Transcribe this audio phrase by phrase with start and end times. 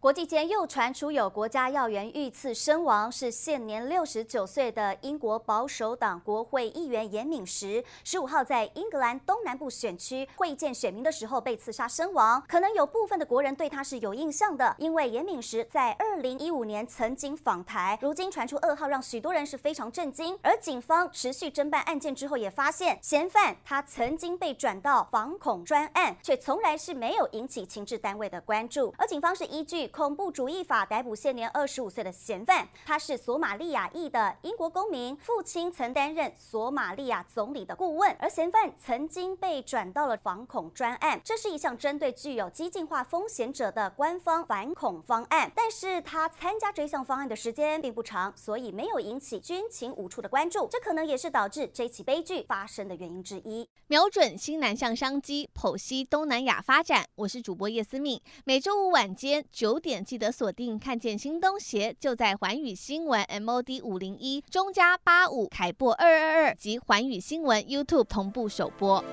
[0.00, 12.40] 国际间又传出有国家要员遇刺身亡，是现年六十九岁的英国保守党国会议员严敏时，十五号在英格兰东南部选区会见选民的时候被刺杀身亡。
[12.46, 20.38] 可能有部分的国人对他是有印象的，因为严敏时在二零一五年曾经访台，如今传出噩耗，让许多人是非常震惊。
[20.42, 28.94] 而警方持续侦办案件之后，也发现嫌犯他曾经被转到反恐专案，却从来是没有引起情治单位的关注。
[28.96, 45.50] 而警方是依据恐怖主义法逮捕现年二十五岁的嫌犯，他是索马利亚裔的英国公民，父亲曾担任索马利亚总理的顾问，而嫌犯曾经被转到了反恐专案，这是一项针对具有激进化风险者的官方反恐方案。
[45.54, 53.68] 但是他参加这项方案的时间并不长，所以没有引起军情五处的关注，这可能也是导致这起悲剧发生的原因之一。
[53.86, 57.06] 瞄准新南向商机，剖析东南亚发展。
[57.14, 69.04] 我是主播叶思敏，每周五晚间九点记得锁定，看见新东协就在环宇新闻 MOD 五零一中加八五凯播二二二及环宇新闻 YouTube 同步首播。